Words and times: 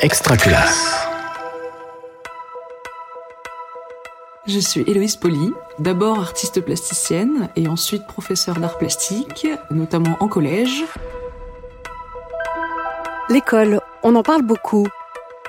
Extra 0.00 0.36
classe. 0.36 1.08
Je 4.46 4.60
suis 4.60 4.82
Héloïse 4.82 5.16
Poli, 5.16 5.52
d'abord 5.80 6.20
artiste 6.20 6.60
plasticienne 6.60 7.48
et 7.56 7.66
ensuite 7.66 8.06
professeure 8.06 8.60
d'art 8.60 8.78
plastique, 8.78 9.48
notamment 9.72 10.16
en 10.20 10.28
collège. 10.28 10.84
L'école, 13.28 13.80
on 14.04 14.14
en 14.14 14.22
parle 14.22 14.42
beaucoup. 14.42 14.86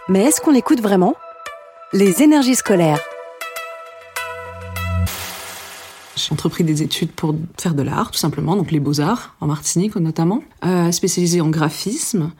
Mais 0.08 0.24
est-ce 0.24 0.42
qu'on 0.42 0.52
l'écoute 0.52 0.82
vraiment? 0.82 1.16
Les 1.94 2.24
énergies 2.24 2.56
scolaires. 2.56 3.02
J'ai 6.16 6.34
entrepris 6.34 6.64
des 6.64 6.82
études 6.82 7.12
pour 7.12 7.36
faire 7.60 7.76
de 7.76 7.84
l'art, 7.84 8.10
tout 8.10 8.18
simplement, 8.18 8.56
donc 8.56 8.72
les 8.72 8.80
beaux-arts, 8.80 9.36
en 9.42 9.46
Martinique 9.46 9.96
notamment, 9.96 10.42
euh, 10.66 10.92
spécialisée 10.92 11.40
en 11.40 11.50
graphisme 11.50 12.32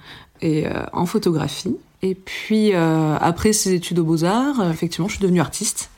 et 0.42 0.66
euh, 0.66 0.84
en 0.92 1.06
photographie. 1.06 1.78
Et 2.02 2.16
puis, 2.16 2.74
euh, 2.74 3.18
après 3.20 3.52
ces 3.52 3.74
études 3.74 4.00
aux 4.00 4.04
beaux-arts, 4.04 4.62
euh, 4.62 4.72
effectivement, 4.72 5.08
je 5.08 5.16
suis 5.16 5.22
devenue 5.22 5.42
artiste. 5.42 5.90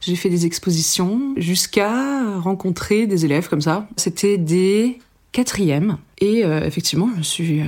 J'ai 0.00 0.14
fait 0.16 0.30
des 0.30 0.46
expositions 0.46 1.34
jusqu'à 1.36 2.38
rencontrer 2.38 3.06
des 3.06 3.24
élèves 3.24 3.48
comme 3.48 3.60
ça. 3.60 3.88
C'était 3.96 4.38
des 4.38 4.98
quatrième. 5.32 5.98
Et 6.18 6.44
euh, 6.44 6.60
effectivement, 6.64 7.08
je 7.14 7.18
me 7.18 7.22
suis 7.22 7.60
euh, 7.60 7.64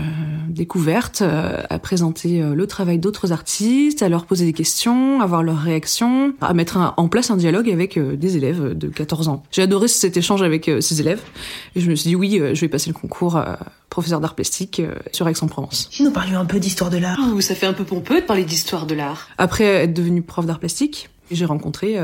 découverte 0.49 1.23
euh, 1.23 1.63
à 1.71 1.79
présenter 1.79 2.43
le 2.43 2.67
travail 2.67 2.99
d'autres 2.99 3.33
artistes, 3.33 4.03
à 4.03 4.09
leur 4.09 4.27
poser 4.27 4.45
des 4.45 4.53
questions, 4.53 5.21
à 5.21 5.27
voir 5.27 5.43
leurs 5.43 5.59
réactions, 5.59 6.35
à 6.41 6.53
mettre 6.53 6.95
en 6.97 7.09
place 7.09 7.31
un 7.31 7.37
dialogue 7.37 7.71
avec 7.71 7.99
des 7.99 8.37
élèves 8.37 8.77
de 8.77 8.89
14 8.89 9.29
ans. 9.29 9.43
J'ai 9.51 9.63
adoré 9.63 9.89
cet 9.89 10.17
échange 10.17 10.43
avec 10.43 10.71
ces 10.81 11.01
élèves 11.01 11.23
et 11.75 11.81
je 11.81 11.91
me 11.91 11.95
suis 11.95 12.11
dit 12.11 12.17
oui, 12.17 12.41
je 12.53 12.61
vais 12.61 12.69
passer 12.69 12.91
le 12.91 12.95
concours 12.95 13.43
professeur 13.89 14.21
d'art 14.21 14.35
plastique 14.35 14.83
sur 15.13 15.29
Aix-en-Provence. 15.29 15.89
Si 15.91 16.03
nous 16.03 16.11
parlions 16.11 16.39
un 16.39 16.45
peu 16.45 16.59
d'histoire 16.61 16.91
de 16.91 16.99
l'art. 16.99 17.19
Oh, 17.35 17.41
ça 17.41 17.55
fait 17.55 17.67
un 17.67 17.73
peu 17.73 17.85
pompeux 17.85 18.21
de 18.21 18.27
parler 18.27 18.45
d'histoire 18.45 18.87
de 18.87 18.95
l'art. 18.95 19.29
Après 19.39 19.65
être 19.65 19.95
devenue 19.95 20.23
prof 20.23 20.47
d'art 20.47 20.59
plastique, 20.59 21.09
j'ai 21.31 21.45
rencontré 21.45 21.99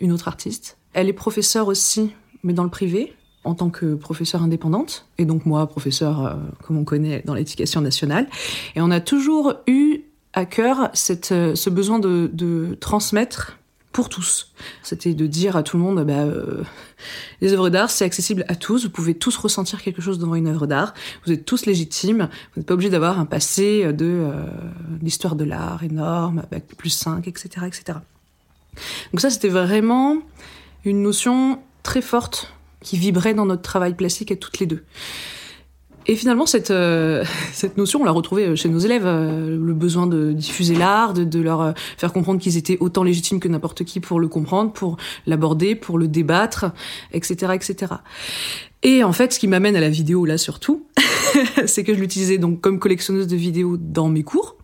une 0.00 0.12
autre 0.12 0.28
artiste. 0.28 0.78
Elle 0.92 1.08
est 1.08 1.14
professeure 1.14 1.68
aussi, 1.68 2.10
mais 2.42 2.52
dans 2.52 2.64
le 2.64 2.70
privé 2.70 3.14
en 3.44 3.54
tant 3.54 3.70
que 3.70 3.94
professeure 3.94 4.42
indépendante, 4.42 5.06
et 5.18 5.24
donc 5.24 5.46
moi, 5.46 5.66
professeur, 5.66 6.26
euh, 6.26 6.34
comme 6.62 6.78
on 6.78 6.84
connaît 6.84 7.22
dans 7.24 7.34
l'éducation 7.34 7.80
nationale. 7.80 8.26
Et 8.74 8.80
on 8.80 8.90
a 8.90 9.00
toujours 9.00 9.54
eu 9.66 10.00
à 10.32 10.46
cœur 10.46 10.90
euh, 11.30 11.54
ce 11.54 11.70
besoin 11.70 11.98
de, 11.98 12.30
de, 12.32 12.76
transmettre 12.80 13.58
pour 13.92 14.08
tous. 14.08 14.52
C'était 14.82 15.14
de 15.14 15.26
dire 15.26 15.56
à 15.56 15.62
tout 15.62 15.76
le 15.76 15.82
monde, 15.82 16.04
bah, 16.04 16.14
euh, 16.14 16.64
les 17.40 17.52
œuvres 17.52 17.70
d'art, 17.70 17.90
c'est 17.90 18.04
accessible 18.04 18.44
à 18.48 18.56
tous, 18.56 18.84
vous 18.84 18.90
pouvez 18.90 19.14
tous 19.14 19.36
ressentir 19.36 19.82
quelque 19.82 20.02
chose 20.02 20.18
devant 20.18 20.34
une 20.34 20.48
œuvre 20.48 20.66
d'art, 20.66 20.94
vous 21.24 21.32
êtes 21.32 21.44
tous 21.44 21.66
légitimes, 21.66 22.28
vous 22.54 22.60
n'êtes 22.60 22.66
pas 22.66 22.74
obligé 22.74 22.90
d'avoir 22.90 23.20
un 23.20 23.26
passé 23.26 23.92
de 23.92 24.32
l'histoire 25.00 25.36
de 25.36 25.44
l'art 25.44 25.84
énorme, 25.84 26.42
avec 26.50 26.66
plus 26.76 26.90
5, 26.90 27.28
etc., 27.28 27.66
etc. 27.66 27.98
Donc 29.12 29.20
ça, 29.20 29.30
c'était 29.30 29.48
vraiment 29.48 30.18
une 30.84 31.02
notion 31.02 31.60
très 31.84 32.02
forte 32.02 32.52
qui 32.84 32.96
vibrait 32.98 33.34
dans 33.34 33.46
notre 33.46 33.62
travail 33.62 33.94
plastique 33.94 34.30
à 34.30 34.36
toutes 34.36 34.60
les 34.60 34.66
deux. 34.66 34.84
Et 36.06 36.16
finalement, 36.16 36.44
cette, 36.44 36.70
euh, 36.70 37.24
notion, 37.76 38.02
on 38.02 38.04
l'a 38.04 38.10
retrouvée 38.10 38.54
chez 38.56 38.68
nos 38.68 38.78
élèves, 38.78 39.06
euh, 39.06 39.56
le 39.56 39.74
besoin 39.74 40.06
de 40.06 40.32
diffuser 40.32 40.74
l'art, 40.74 41.14
de, 41.14 41.40
leur 41.40 41.62
euh, 41.62 41.72
faire 41.96 42.12
comprendre 42.12 42.40
qu'ils 42.40 42.58
étaient 42.58 42.76
autant 42.80 43.02
légitimes 43.02 43.40
que 43.40 43.48
n'importe 43.48 43.84
qui 43.84 44.00
pour 44.00 44.20
le 44.20 44.28
comprendre, 44.28 44.72
pour 44.72 44.98
l'aborder, 45.26 45.74
pour 45.74 45.98
le 45.98 46.06
débattre, 46.06 46.66
etc., 47.12 47.52
etc. 47.54 47.94
Et 48.82 49.02
en 49.02 49.12
fait, 49.12 49.32
ce 49.32 49.38
qui 49.38 49.48
m'amène 49.48 49.76
à 49.76 49.80
la 49.80 49.88
vidéo 49.88 50.26
là 50.26 50.36
surtout, 50.36 50.86
c'est 51.66 51.84
que 51.84 51.94
je 51.94 52.00
l'utilisais 52.00 52.36
donc 52.36 52.60
comme 52.60 52.78
collectionneuse 52.78 53.26
de 53.26 53.36
vidéos 53.36 53.78
dans 53.78 54.10
mes 54.10 54.24
cours, 54.24 54.56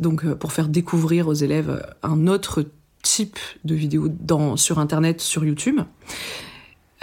donc 0.00 0.26
pour 0.34 0.52
faire 0.52 0.68
découvrir 0.68 1.28
aux 1.28 1.34
élèves 1.34 1.82
un 2.02 2.26
autre 2.26 2.66
type 3.02 3.38
de 3.64 3.74
vidéo 3.74 4.08
sur 4.56 4.78
Internet, 4.78 5.22
sur 5.22 5.46
YouTube. 5.46 5.80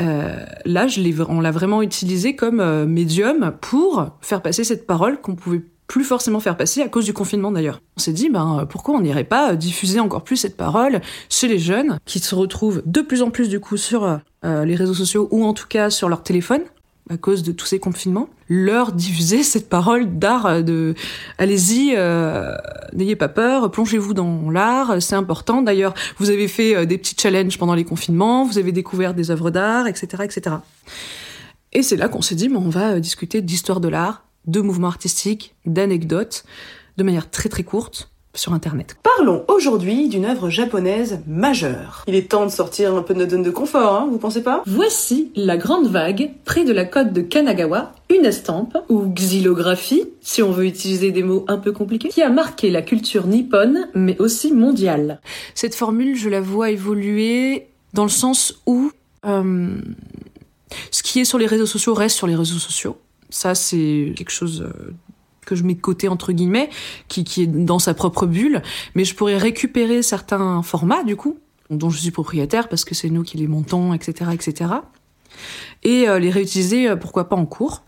Euh, 0.02 0.46
là, 0.66 0.88
je 0.88 1.02
on 1.28 1.42
l'a 1.42 1.52
vraiment 1.52 1.82
utilisé 1.82 2.36
comme 2.36 2.60
euh, 2.60 2.86
médium 2.86 3.54
pour 3.62 4.08
faire 4.22 4.42
passer 4.42 4.64
cette 4.64 4.88
parole 4.88 5.20
qu'on 5.20 5.36
pouvait 5.36 5.62
plus 5.88 6.04
forcément 6.04 6.40
faire 6.40 6.56
passer 6.56 6.82
à 6.82 6.88
cause 6.88 7.06
du 7.06 7.14
confinement 7.14 7.52
d'ailleurs. 7.52 7.82
On 7.98 8.00
s'est 8.00 8.14
dit, 8.14 8.30
ben 8.30 8.68
pourquoi 8.70 8.96
on 8.96 9.02
n'irait 9.02 9.24
pas 9.24 9.56
diffuser 9.56 10.00
encore 10.00 10.24
plus 10.24 10.38
cette 10.38 10.56
parole 10.56 11.02
chez 11.30 11.48
les 11.48 11.58
jeunes 11.58 11.98
qui 12.06 12.20
se 12.20 12.36
retrouvent 12.36 12.84
de 12.86 13.02
plus 13.02 13.24
en 13.24 13.32
plus 13.32 13.50
du 13.50 13.60
coup 13.60 13.76
sur 13.76 14.20
euh, 14.46 14.66
les 14.66 14.76
réseaux 14.76 14.94
sociaux 14.94 15.28
ou 15.32 15.44
en 15.44 15.54
tout 15.54 15.68
cas 15.68 15.90
sur 15.90 16.08
leur 16.08 16.22
téléphone 16.22 16.62
à 17.10 17.18
cause 17.18 17.42
de 17.42 17.52
tous 17.52 17.66
ces 17.66 17.80
confinements, 17.80 18.30
leur 18.50 18.92
diffuser 18.92 19.42
cette 19.42 19.68
parole 19.68 20.20
d'art 20.20 20.46
euh, 20.46 20.62
de 20.62 20.94
allez-y, 21.40 21.96
euh, 21.96 22.56
n'ayez 22.94 23.16
pas 23.16 23.28
peur, 23.28 23.72
plongez-vous 23.72 24.14
dans 24.14 24.52
l'art, 24.52 25.02
c'est 25.02 25.16
important. 25.16 25.64
D'ailleurs, 25.64 25.96
vous 26.18 26.30
avez 26.30 26.48
fait 26.48 26.76
euh, 26.76 26.86
des 26.86 27.00
petits 27.00 27.16
challenges 27.20 27.58
pendant 27.58 27.74
les 27.74 27.84
confinements, 27.84 28.46
vous 28.46 28.60
avez 28.60 28.72
découvert 28.72 29.16
des 29.16 29.32
œuvres 29.32 29.50
d'art, 29.50 29.88
etc., 29.88 30.24
etc. 30.24 30.58
Et 31.74 31.82
c'est 31.82 31.98
là 31.98 32.10
qu'on 32.10 32.22
s'est 32.22 32.36
dit, 32.36 32.48
mais 32.48 32.58
on 32.58 32.70
va 32.70 33.00
discuter 33.00 33.42
d'histoire 33.42 33.80
de 33.80 33.88
l'art, 33.88 34.24
de 34.46 34.62
mouvements 34.62 34.88
artistiques, 34.88 35.56
d'anecdotes, 35.66 36.44
de 36.98 37.04
manière 37.04 37.30
très 37.30 37.50
très 37.50 37.64
courte, 37.64 38.12
sur 38.40 38.54
Internet. 38.54 38.96
Parlons 39.04 39.44
aujourd'hui 39.48 40.08
d'une 40.08 40.26
œuvre 40.26 40.50
japonaise 40.50 41.20
majeure. 41.28 42.04
Il 42.08 42.16
est 42.16 42.32
temps 42.32 42.46
de 42.46 42.52
sortir 42.52 42.96
un 42.96 43.02
peu 43.02 43.14
de 43.14 43.20
notre 43.20 43.32
zone 43.32 43.44
de 43.44 43.52
confort, 43.52 43.94
hein, 43.94 44.08
vous 44.10 44.18
pensez 44.18 44.42
pas? 44.42 44.64
Voici 44.66 45.32
La 45.36 45.58
Grande 45.58 45.88
Vague, 45.88 46.32
près 46.46 46.64
de 46.64 46.72
la 46.72 46.86
côte 46.86 47.12
de 47.12 47.22
Kanagawa, 47.22 47.94
une 48.10 48.26
estampe, 48.26 48.78
ou 48.88 49.08
xylographie, 49.08 50.06
si 50.22 50.42
on 50.42 50.52
veut 50.52 50.66
utiliser 50.66 51.12
des 51.12 51.24
mots 51.24 51.44
un 51.48 51.58
peu 51.58 51.72
compliqués, 51.72 52.10
qui 52.10 52.22
a 52.22 52.30
marqué 52.30 52.72
la 52.72 52.82
culture 52.82 53.28
nippone, 53.28 53.90
mais 53.94 54.20
aussi 54.20 54.54
mondiale. 54.54 55.20
Cette 55.54 55.76
formule, 55.76 56.16
je 56.16 56.30
la 56.30 56.42
vois 56.42 56.72
évoluer 56.72 57.68
dans 57.94 58.04
le 58.04 58.10
sens 58.10 58.62
où 58.66 58.92
euh, 59.26 59.70
ce 60.92 61.04
qui 61.04 61.20
est 61.20 61.26
sur 61.26 61.38
les 61.38 61.46
réseaux 61.46 61.66
sociaux 61.66 61.94
reste 61.94 62.16
sur 62.16 62.28
les 62.28 62.36
réseaux 62.36 62.60
sociaux. 62.60 62.98
Ça, 63.30 63.54
c'est 63.54 64.14
quelque 64.16 64.32
chose 64.32 64.62
euh, 64.62 64.94
que 65.50 65.56
je 65.56 65.64
mets 65.64 65.74
de 65.74 65.82
côté 65.82 66.08
entre 66.08 66.32
guillemets, 66.32 66.70
qui, 67.08 67.22
est 67.42 67.48
dans 67.48 67.80
sa 67.80 67.94
propre 67.94 68.26
bulle, 68.26 68.62
mais 68.96 69.04
je 69.04 69.16
pourrais 69.16 69.38
récupérer 69.38 70.02
certains 70.02 70.62
formats 70.62 71.04
du 71.04 71.16
coup, 71.16 71.38
dont 71.70 71.90
je 71.90 71.98
suis 71.98 72.12
propriétaire 72.12 72.70
parce 72.70 72.86
que 72.86 72.96
c'est 72.96 73.10
nous 73.10 73.24
qui 73.24 73.38
les 73.38 73.48
montons, 73.48 73.94
etc., 73.94 74.32
etc., 74.34 74.72
et 75.84 76.10
euh, 76.10 76.20
les 76.20 76.30
réutiliser 76.30 76.90
euh, 76.90 76.96
pourquoi 76.96 77.30
pas 77.30 77.36
en 77.36 77.46
cours 77.46 77.84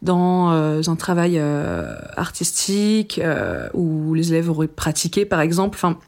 dans 0.00 0.52
euh, 0.52 0.80
un 0.86 0.96
travail 0.96 1.40
artistique 2.16 3.20
où 3.74 4.14
les 4.14 4.32
élèves 4.32 4.48
auraient 4.48 4.68
pratiqué 4.68 5.24
par 5.24 5.40
exemple, 5.40 5.76
enfin, 5.76 5.98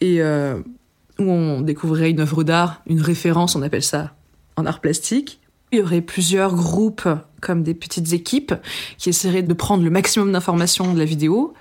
et 0.00 0.22
où 0.22 1.30
on 1.30 1.60
découvrirait 1.62 2.10
une 2.10 2.20
œuvre 2.20 2.44
d'art, 2.44 2.82
une 2.86 3.00
référence, 3.00 3.56
on 3.56 3.62
appelle 3.62 3.82
ça 3.82 4.12
en 4.56 4.66
art 4.66 4.80
plastique, 4.80 5.40
il 5.72 5.78
y 5.78 5.82
aurait 5.82 6.00
plusieurs 6.00 6.54
groupes, 6.54 7.08
comme 7.40 7.62
des 7.62 7.74
petites 7.74 8.12
équipes, 8.12 8.54
qui 8.98 9.08
essaieraient 9.08 9.42
de 9.42 9.54
prendre 9.54 9.82
le 9.82 9.90
maximum 9.90 10.32
d'informations 10.32 10.92
de 10.92 10.98
la 10.98 11.04
vidéo 11.04 11.54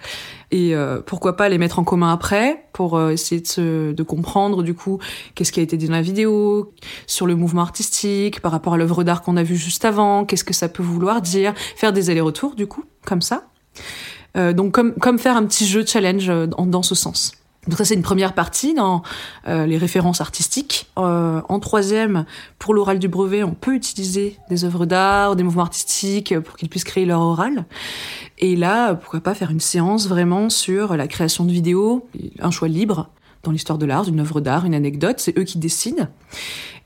et 0.52 0.76
euh, 0.76 1.02
pourquoi 1.06 1.38
pas 1.38 1.48
les 1.48 1.58
mettre 1.58 1.80
en 1.80 1.84
commun 1.84 2.12
après 2.12 2.66
pour 2.74 2.98
euh, 2.98 3.12
essayer 3.12 3.42
de, 3.42 3.48
se, 3.48 3.92
de 3.92 4.04
comprendre 4.04 4.64
du 4.64 4.74
coup 4.74 5.00
qu'est-ce 5.36 5.52
qui 5.52 5.60
a 5.60 5.64
été 5.64 5.78
dit 5.78 5.88
dans 5.88 5.94
la 5.94 6.02
vidéo, 6.02 6.74
sur 7.06 7.28
le 7.28 7.36
mouvement 7.36 7.62
artistique, 7.62 8.42
par 8.42 8.52
rapport 8.52 8.74
à 8.74 8.78
l'œuvre 8.78 9.04
d'art 9.04 9.22
qu'on 9.22 9.38
a 9.38 9.44
vue 9.44 9.58
juste 9.58 9.86
avant, 9.86 10.26
qu'est-ce 10.26 10.44
que 10.44 10.54
ça 10.54 10.68
peut 10.68 10.84
vouloir 10.84 11.22
dire, 11.22 11.54
faire 11.76 11.94
des 11.94 12.10
allers-retours 12.10 12.56
du 12.56 12.66
coup, 12.66 12.84
comme 13.06 13.22
ça. 13.22 13.48
Euh, 14.38 14.54
donc 14.54 14.72
comme, 14.74 14.94
comme 14.96 15.20
faire 15.20 15.38
un 15.38 15.46
petit 15.46 15.68
jeu 15.68 15.86
challenge 15.86 16.32
dans 16.48 16.84
ce 16.84 16.96
sens. 16.96 17.34
Donc 17.70 17.78
ça 17.78 17.86
c'est 17.86 17.94
une 17.94 18.02
première 18.02 18.34
partie 18.34 18.74
dans 18.74 19.04
euh, 19.48 19.66
les 19.68 19.78
références 19.78 20.22
artistiques. 20.22 20.90
Euh, 20.98 21.42
en 21.48 21.60
troisième, 21.60 22.26
pour 22.58 22.74
l'oral 22.74 22.98
du 22.98 23.08
brevet, 23.08 23.44
on 23.44 23.54
peut 23.54 23.76
utiliser 23.76 24.38
des 24.50 24.66
œuvres 24.66 24.88
d'art, 24.88 25.36
des 25.36 25.44
mouvements 25.44 25.62
artistiques 25.62 26.38
pour 26.40 26.58
qu'ils 26.58 26.68
puissent 26.68 26.84
créer 26.84 27.06
leur 27.06 27.22
oral. 27.22 27.66
Et 28.40 28.56
là, 28.56 28.96
pourquoi 28.96 29.22
pas 29.22 29.36
faire 29.36 29.52
une 29.52 29.60
séance 29.60 30.08
vraiment 30.08 30.50
sur 30.50 30.98
la 30.98 31.08
création 31.08 31.46
de 31.46 31.52
vidéos, 31.52 32.08
un 32.40 32.52
choix 32.52 32.68
libre 32.68 33.10
dans 33.44 33.52
l'histoire 33.52 33.78
de 33.78 33.86
l'art, 33.86 34.04
d'une 34.04 34.20
œuvre 34.20 34.42
d'art, 34.42 34.66
une 34.66 34.74
anecdote, 34.74 35.20
c'est 35.20 35.38
eux 35.38 35.44
qui 35.44 35.60
décident 35.60 36.08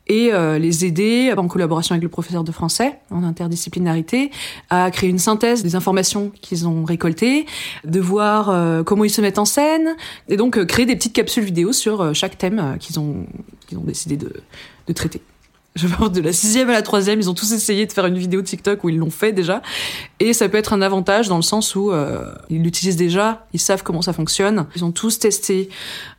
et 0.07 0.33
euh, 0.33 0.59
les 0.59 0.85
aider, 0.85 1.33
en 1.35 1.47
collaboration 1.47 1.93
avec 1.93 2.03
le 2.03 2.09
professeur 2.09 2.43
de 2.43 2.51
français, 2.51 2.99
en 3.09 3.23
interdisciplinarité, 3.23 4.31
à 4.69 4.91
créer 4.91 5.09
une 5.09 5.19
synthèse 5.19 5.63
des 5.63 5.75
informations 5.75 6.31
qu'ils 6.41 6.67
ont 6.67 6.83
récoltées, 6.83 7.45
de 7.85 7.99
voir 7.99 8.49
euh, 8.49 8.83
comment 8.83 9.03
ils 9.03 9.09
se 9.09 9.21
mettent 9.21 9.39
en 9.39 9.45
scène, 9.45 9.95
et 10.27 10.37
donc 10.37 10.57
euh, 10.57 10.65
créer 10.65 10.85
des 10.85 10.95
petites 10.95 11.13
capsules 11.13 11.43
vidéo 11.43 11.71
sur 11.71 12.13
chaque 12.13 12.37
thème 12.37 12.77
qu'ils 12.79 12.99
ont, 12.99 13.25
ont 13.75 13.83
décidé 13.83 14.17
de, 14.17 14.33
de 14.87 14.93
traiter. 14.93 15.21
Je 15.75 15.87
pense 15.87 16.11
de 16.11 16.21
la 16.21 16.33
sixième 16.33 16.69
à 16.69 16.73
la 16.73 16.83
troisième, 16.83 17.19
ils 17.19 17.29
ont 17.29 17.33
tous 17.33 17.51
essayé 17.51 17.87
de 17.87 17.91
faire 17.91 18.05
une 18.05 18.17
vidéo 18.17 18.43
TikTok 18.43 18.83
où 18.83 18.89
ils 18.89 18.97
l'ont 18.97 19.09
fait 19.09 19.31
déjà. 19.31 19.63
Et 20.25 20.31
ça 20.31 20.47
peut 20.47 20.57
être 20.57 20.71
un 20.71 20.81
avantage 20.81 21.27
dans 21.27 21.35
le 21.35 21.41
sens 21.41 21.75
où 21.75 21.91
euh, 21.91 22.33
ils 22.49 22.63
l'utilisent 22.63 22.95
déjà, 22.95 23.45
ils 23.51 23.59
savent 23.59 23.83
comment 23.83 24.01
ça 24.01 24.13
fonctionne. 24.13 24.67
Ils 24.73 24.85
ont 24.85 24.93
tous 24.93 25.19
testé 25.19 25.67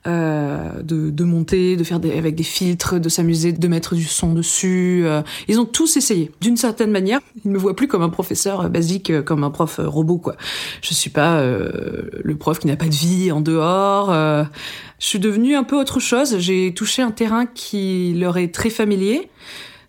euh, 0.06 0.82
de, 0.82 1.08
de 1.08 1.24
monter, 1.24 1.76
de 1.76 1.84
faire 1.84 2.00
des, 2.00 2.12
avec 2.12 2.34
des 2.34 2.42
filtres, 2.42 3.00
de 3.00 3.08
s'amuser, 3.08 3.52
de 3.52 3.66
mettre 3.66 3.94
du 3.94 4.04
son 4.04 4.34
dessus. 4.34 5.04
euh. 5.06 5.22
ils 5.48 5.58
ont 5.58 5.64
tous 5.64 5.96
essayé. 5.96 6.30
D'une 6.42 6.58
certaine 6.58 6.90
manière, 6.90 7.18
ils 7.46 7.50
me 7.50 7.56
voient 7.56 7.74
plus 7.74 7.88
comme 7.88 8.02
un 8.02 8.10
professeur 8.10 8.68
basique, 8.68 9.08
euh, 9.08 9.22
comme 9.22 9.42
un 9.42 9.50
prof 9.50 9.78
euh, 9.78 9.88
robot 9.88 10.18
quoi. 10.18 10.36
Je 10.82 10.92
suis 10.92 11.08
pas 11.08 11.38
euh, 11.38 12.02
le 12.22 12.36
prof 12.36 12.58
qui 12.58 12.66
n'a 12.66 12.76
pas 12.76 12.88
de 12.88 12.94
vie 12.94 13.32
en 13.32 13.40
dehors. 13.40 14.10
je 14.10 15.06
suis 15.06 15.18
devenue 15.18 15.56
un 15.56 15.64
peu 15.64 15.80
autre 15.80 15.98
chose. 15.98 16.36
J'ai 16.40 16.74
touché 16.74 17.00
un 17.00 17.10
terrain 17.10 17.46
qui 17.46 18.12
leur 18.18 18.36
est 18.36 18.52
très 18.52 18.68
familier. 18.68 19.30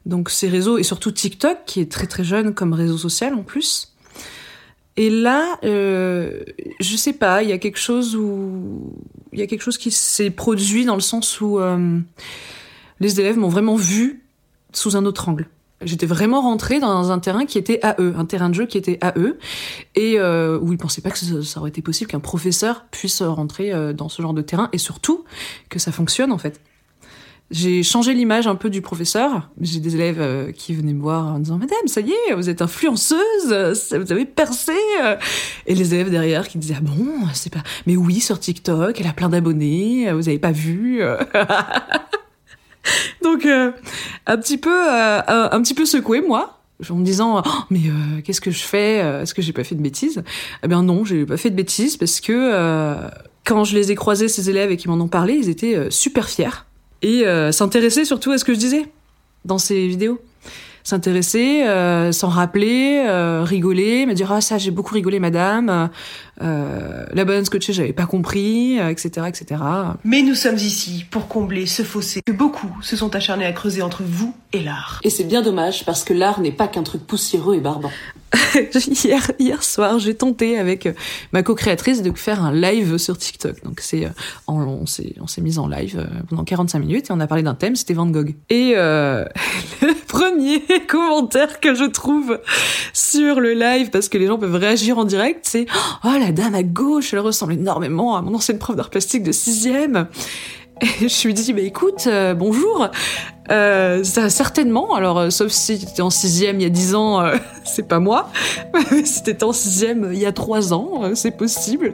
Donc 0.05 0.29
ces 0.29 0.47
réseaux 0.47 0.77
et 0.77 0.83
surtout 0.83 1.11
TikTok 1.11 1.57
qui 1.65 1.81
est 1.81 1.91
très 1.91 2.07
très 2.07 2.23
jeune 2.23 2.53
comme 2.53 2.71
réseau 2.71 2.97
social 2.97 3.33
en 3.33 3.43
plus. 3.43 3.91
Et 4.97 5.09
là, 5.09 5.57
euh, 5.63 6.43
je 6.79 6.95
sais 6.95 7.13
pas, 7.13 7.43
il 7.43 7.49
y 7.49 7.53
a 7.53 7.57
quelque 7.57 7.79
chose 7.79 8.15
où 8.15 8.93
il 9.33 9.39
y 9.39 9.41
a 9.41 9.47
quelque 9.47 9.61
chose 9.61 9.77
qui 9.77 9.91
s'est 9.91 10.29
produit 10.29 10.85
dans 10.85 10.95
le 10.95 11.01
sens 11.01 11.41
où 11.41 11.59
euh, 11.59 11.99
les 12.99 13.19
élèves 13.19 13.37
m'ont 13.37 13.49
vraiment 13.49 13.75
vu 13.75 14.23
sous 14.71 14.95
un 14.95 15.05
autre 15.05 15.27
angle. 15.27 15.47
J'étais 15.81 16.05
vraiment 16.05 16.41
rentrée 16.41 16.79
dans 16.79 17.11
un 17.11 17.19
terrain 17.19 17.45
qui 17.45 17.57
était 17.57 17.79
à 17.83 17.95
eux, 17.99 18.13
un 18.17 18.25
terrain 18.25 18.49
de 18.49 18.55
jeu 18.55 18.65
qui 18.65 18.77
était 18.77 18.97
à 19.01 19.13
eux, 19.17 19.37
et 19.95 20.19
euh, 20.19 20.57
où 20.59 20.71
ils 20.71 20.77
pensaient 20.77 21.01
pas 21.01 21.11
que 21.11 21.17
ça, 21.17 21.59
aurait 21.59 21.69
été 21.69 21.81
possible 21.81 22.09
qu'un 22.09 22.21
professeur 22.21 22.85
puisse 22.91 23.21
rentrer 23.21 23.73
euh, 23.73 23.91
dans 23.91 24.07
ce 24.07 24.21
genre 24.21 24.33
de 24.33 24.41
terrain, 24.41 24.69
et 24.71 24.77
surtout 24.77 25.25
que 25.69 25.77
ça 25.77 25.91
fonctionne 25.91 26.31
en 26.31 26.37
fait. 26.37 26.61
J'ai 27.51 27.83
changé 27.83 28.15
l'image 28.15 28.47
un 28.47 28.55
peu 28.55 28.71
du 28.71 28.81
professeur. 28.81 29.51
J'ai 29.61 29.79
des 29.79 29.93
élèves 29.93 30.19
euh, 30.19 30.51
qui 30.51 30.73
venaient 30.73 30.93
me 30.93 31.01
voir 31.01 31.27
en 31.27 31.37
disant 31.37 31.59
Madame, 31.59 31.85
ça 31.85 32.01
y 32.01 32.11
est, 32.11 32.33
vous 32.33 32.49
êtes 32.49 32.63
influenceuse, 32.63 33.19
vous 33.45 34.11
avez 34.11 34.25
percé. 34.25 34.73
euh. 35.03 35.15
Et 35.67 35.75
les 35.75 35.93
élèves 35.93 36.09
derrière 36.09 36.47
qui 36.47 36.57
disaient 36.57 36.73
Ah 36.77 36.81
bon, 36.81 37.07
c'est 37.33 37.53
pas. 37.53 37.61
Mais 37.85 37.95
oui, 37.95 38.19
sur 38.19 38.39
TikTok, 38.39 38.99
elle 38.99 39.05
a 39.05 39.13
plein 39.13 39.29
d'abonnés, 39.29 40.09
euh, 40.09 40.15
vous 40.15 40.27
avez 40.27 40.39
pas 40.39 40.51
vu. 40.51 41.03
Donc, 43.23 43.45
un 43.45 44.37
petit 44.37 44.57
peu, 44.57 44.71
euh, 44.71 45.21
un, 45.27 45.61
petit 45.61 45.75
peu 45.75 45.85
secoué, 45.85 46.21
moi. 46.21 46.59
En 46.89 46.95
me 46.95 47.05
disant, 47.05 47.43
Oh, 47.45 47.49
mais 47.69 47.81
qu'est-ce 48.23 48.41
que 48.41 48.51
je 48.51 48.63
fais 48.63 48.95
Est-ce 49.21 49.35
que 49.35 49.41
j'ai 49.43 49.53
pas 49.53 49.63
fait 49.63 49.75
de 49.75 49.81
bêtises? 49.81 50.23
Eh 50.63 50.67
bien 50.67 50.81
non, 50.81 51.05
j'ai 51.05 51.25
pas 51.25 51.37
fait 51.37 51.51
de 51.51 51.55
bêtises 51.55 51.95
parce 51.95 52.19
que 52.19 52.99
quand 53.43 53.63
je 53.63 53.75
les 53.75 53.91
ai 53.91 53.95
croisés, 53.95 54.27
ces 54.27 54.49
élèves, 54.49 54.71
et 54.71 54.77
qui 54.77 54.89
m'en 54.89 54.99
ont 54.99 55.07
parlé, 55.07 55.35
ils 55.35 55.49
étaient 55.49 55.89
super 55.89 56.27
fiers 56.27 56.64
et 57.05 57.27
euh, 57.27 57.51
s'intéresser 57.51 58.03
surtout 58.03 58.31
à 58.31 58.39
ce 58.39 58.43
que 58.43 58.55
je 58.55 58.59
disais 58.59 58.85
dans 59.45 59.59
ces 59.59 59.87
vidéos. 59.87 60.19
S'intéresser, 60.87 61.63
euh, 61.63 62.11
s'en 62.11 62.29
rappeler, 62.29 63.03
euh, 63.07 63.41
rigoler, 63.43 64.05
me 64.05 64.13
dire 64.13 64.31
ah 64.31 64.39
ça 64.39 64.59
j'ai 64.59 64.69
beaucoup 64.69 64.93
rigolé 64.93 65.19
madame, 65.19 65.89
euh, 66.43 67.05
la 67.11 67.25
bonne 67.25 67.43
scotchée 67.43 67.73
j'avais 67.73 67.91
pas 67.91 68.05
compris, 68.05 68.79
euh, 68.79 68.89
etc 68.89 69.25
etc. 69.27 69.61
Mais 70.03 70.21
nous 70.21 70.35
sommes 70.35 70.57
ici 70.57 71.03
pour 71.09 71.27
combler 71.27 71.65
ce 71.65 71.81
fossé 71.81 72.21
que 72.23 72.31
beaucoup 72.31 72.69
se 72.83 72.95
sont 72.95 73.15
acharnés 73.15 73.45
à 73.45 73.51
creuser 73.51 73.81
entre 73.81 74.03
vous 74.05 74.35
et 74.53 74.61
l'art. 74.61 74.99
Et 75.03 75.09
c'est 75.09 75.23
bien 75.23 75.41
dommage 75.41 75.85
parce 75.85 76.03
que 76.03 76.13
l'art 76.13 76.39
n'est 76.39 76.51
pas 76.51 76.67
qu'un 76.67 76.83
truc 76.83 77.01
poussiéreux 77.07 77.55
et 77.55 77.61
barbant. 77.61 77.91
hier, 79.03 79.31
hier 79.39 79.63
soir, 79.63 79.97
j'ai 79.97 80.13
tenté 80.13 80.59
avec 80.59 80.87
ma 81.31 81.41
co-créatrice 81.41 82.03
de 82.03 82.11
faire 82.11 82.43
un 82.43 82.53
live 82.53 82.97
sur 82.97 83.17
TikTok. 83.17 83.63
Donc 83.63 83.79
c'est, 83.79 84.05
euh, 84.05 84.09
en- 84.45 84.61
on 84.61 84.85
s'est, 84.85 85.15
on 85.19 85.25
s'est 85.25 85.41
mis 85.41 85.57
en 85.57 85.67
live 85.67 86.05
pendant 86.29 86.43
45 86.43 86.77
minutes 86.79 87.09
et 87.09 87.13
on 87.13 87.19
a 87.21 87.27
parlé 87.27 87.41
d'un 87.43 87.55
thème, 87.55 87.75
c'était 87.75 87.93
Van 87.95 88.05
Gogh. 88.05 88.35
Et 88.51 88.73
euh, 88.75 89.25
le 89.81 89.94
premier 90.25 90.61
commentaire 90.87 91.59
que 91.59 91.73
je 91.75 91.85
trouve 91.85 92.39
sur 92.93 93.39
le 93.39 93.53
live, 93.53 93.89
parce 93.89 94.09
que 94.09 94.17
les 94.17 94.27
gens 94.27 94.37
peuvent 94.37 94.55
réagir 94.55 94.97
en 94.97 95.05
direct, 95.05 95.41
c'est 95.43 95.65
oh 96.03 96.17
la 96.19 96.31
dame 96.31 96.55
à 96.55 96.63
gauche, 96.63 97.13
elle 97.13 97.19
ressemble 97.19 97.53
énormément 97.53 98.15
à 98.15 98.21
mon 98.21 98.35
ancienne 98.35 98.57
prof 98.57 98.75
d'art 98.75 98.89
plastique 98.89 99.23
de 99.23 99.31
sixième. 99.31 100.07
Et 100.81 101.07
je 101.07 101.27
lui 101.27 101.33
dis, 101.33 101.53
bah 101.53 101.61
écoute, 101.61 102.05
euh, 102.07 102.33
bonjour. 102.33 102.89
Euh, 103.51 104.03
ça, 104.03 104.29
certainement. 104.29 104.95
Alors, 104.95 105.19
euh, 105.19 105.29
sauf 105.29 105.51
si 105.51 105.79
tu 105.79 105.85
étais 105.85 106.01
en 106.01 106.09
sixième 106.09 106.59
il 106.59 106.63
y 106.63 106.65
a 106.65 106.69
dix 106.69 106.95
ans, 106.95 107.23
c'est 107.63 107.87
pas 107.87 107.99
moi. 107.99 108.29
Si 109.05 109.23
t'étais 109.23 109.43
en 109.43 109.53
sixième 109.53 110.09
il 110.11 110.19
y 110.19 110.25
a 110.25 110.33
trois 110.33 110.73
ans, 110.73 111.11
c'est 111.13 111.37
possible. 111.37 111.93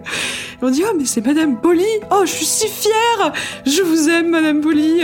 On 0.62 0.69
dit, 0.69 0.83
oh 0.89 0.95
mais 0.98 1.06
c'est 1.06 1.25
Madame 1.25 1.60
Polly. 1.60 1.86
Oh, 2.12 2.22
je 2.25 2.31
suis 2.31 2.45
si 2.45 2.68
fière. 2.68 3.33
Je 3.66 3.81
vous 3.81 4.10
aime, 4.10 4.30
Madame 4.30 4.62
Polly. 4.62 5.04